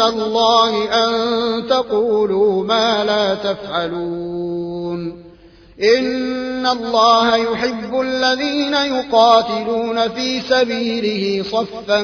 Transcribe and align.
الله 0.00 0.84
أن 0.84 1.66
تقولوا 1.66 2.64
ما 2.64 3.04
لا 3.04 3.34
تفعلون. 3.34 5.24
إن 5.82 6.66
الله 6.66 7.36
يحب 7.36 8.00
الذين 8.00 8.74
يقاتلون 8.74 10.08
في 10.08 10.40
سبيله 10.40 11.42
صفا 11.42 12.00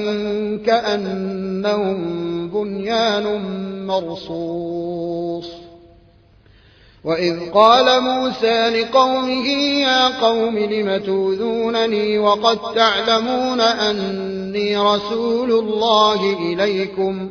كأنهم 0.67 1.99
بنيان 2.49 3.27
مرصوص. 3.87 5.61
وإذ 7.05 7.51
قال 7.51 8.03
موسى 8.03 8.69
لقومه 8.69 9.49
يا 9.81 10.21
قوم 10.21 10.59
لم 10.59 10.97
توذونني 10.97 12.19
وقد 12.19 12.59
تعلمون 12.75 13.61
أني 13.61 14.77
رسول 14.77 15.53
الله 15.53 16.37
إليكم 16.53 17.31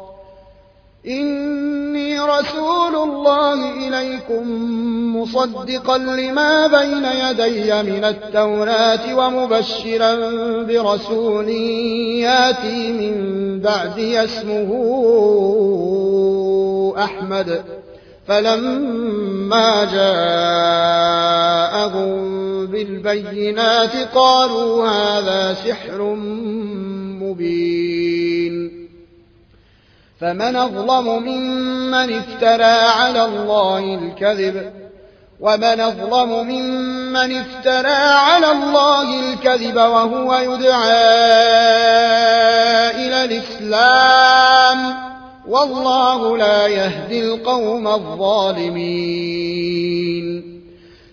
إني 1.07 2.19
رسول 2.19 2.95
الله 2.95 3.87
إليكم 3.87 4.45
مصدقا 5.15 5.97
لما 5.97 6.67
بين 6.67 7.05
يدي 7.05 7.83
من 7.91 8.03
التوراة 8.03 9.15
ومبشرا 9.15 10.15
برسول 10.63 11.49
ياتي 11.49 12.91
من 12.91 13.59
بعدي 13.59 14.23
اسمه 14.23 14.69
أحمد. 16.97 17.63
فلما 18.27 19.83
جاءهم 19.93 22.11
بالبينات 22.67 23.95
قالوا 24.15 24.87
هذا 24.87 25.53
سحر 25.53 26.01
مبين. 27.21 28.80
فمن 30.21 30.55
أظلم 30.55 31.23
ممن 31.23 32.17
افترى 32.17 32.63
على 32.63 33.25
الله 33.25 33.79
الكذب 33.79 34.71
ومن 35.39 35.79
أظلم 35.79 36.29
ممن 36.47 37.37
افترى 37.37 37.95
على 38.15 38.51
الله 38.51 39.19
الكذب 39.19 39.75
وهو 39.75 40.35
يدعى 40.35 41.01
إلى 42.91 43.23
الإسلام 43.23 44.95
والله 45.47 46.37
لا 46.37 46.67
يهدي 46.67 47.23
القوم 47.23 47.87
الظالمين 47.87 49.21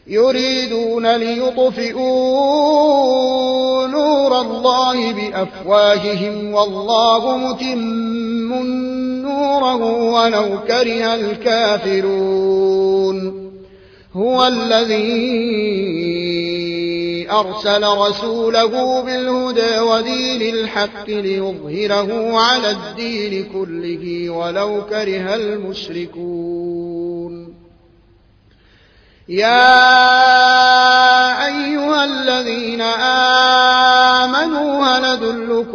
يريدون 0.07 1.17
ليطفئوا 1.17 1.99
نور 3.87 4.41
الله 4.41 5.13
بأفواههم 5.13 6.55
والله 6.55 7.37
متم 7.37 8.98
نوره 9.61 10.13
ولو 10.13 10.61
كره 10.69 11.15
الكافرون. 11.15 12.69
هو 14.13 14.47
الذي 14.47 15.19
أرسل 17.31 17.85
رسوله 17.85 19.03
بالهدى 19.03 19.79
ودين 19.79 20.55
الحق 20.55 21.09
ليظهره 21.09 22.39
على 22.39 22.71
الدين 22.71 23.53
كله 23.53 24.31
ولو 24.31 24.83
كره 24.91 25.35
المشركون. 25.35 26.79
يا 29.29 30.28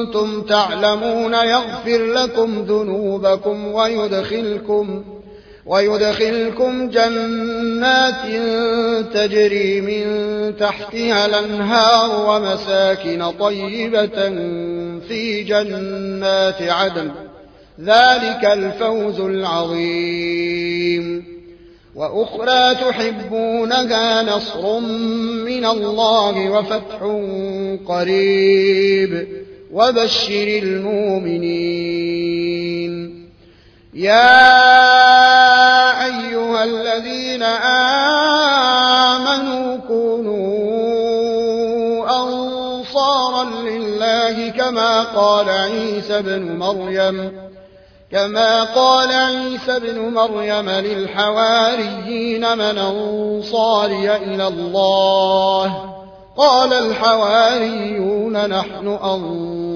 كنتم 0.00 0.42
تعلمون 0.42 1.34
يغفر 1.34 2.04
لكم 2.04 2.64
ذنوبكم 2.68 3.66
ويدخلكم 3.66 5.04
ويدخلكم 5.66 6.88
جنات 6.88 8.14
تجري 9.14 9.80
من 9.80 10.04
تحتها 10.56 11.26
الأنهار 11.26 12.26
ومساكن 12.28 13.30
طيبة 13.40 14.28
في 15.08 15.42
جنات 15.42 16.62
عدن. 16.62 17.10
ذلك 17.80 18.44
الفوز 18.44 19.20
العظيم. 19.20 20.60
وأخرى 21.94 22.74
تحبونها 22.74 24.22
نصر 24.22 24.80
من 25.44 25.64
الله 25.64 26.50
وفتح 26.50 26.98
قريب. 27.86 29.28
وبشر 29.72 30.60
المؤمنين. 30.62 32.10
يا 33.94 34.50
أيها 36.06 36.64
الذين 36.64 37.42
آمنوا 39.02 39.76
كونوا 39.88 40.40
أنصارا 42.22 43.44
لله 43.44 44.48
كما 44.48 45.02
قال 45.02 45.48
عيسى 45.48 46.22
بن 46.22 46.56
مريم 46.56 47.50
كما 48.12 48.64
قال 48.64 49.12
عيسى 49.12 49.76
ابن 49.76 49.98
مريم 49.98 50.70
للحواريين 50.70 52.58
من 52.58 52.78
أنصاري 52.78 54.16
إلى 54.16 54.48
الله. 54.48 55.94
قال 56.36 56.72
الحواريون 56.72 58.46
نحن 58.46 58.88
أنصار. 58.88 59.59